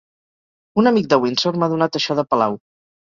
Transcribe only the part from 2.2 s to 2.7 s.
de palau.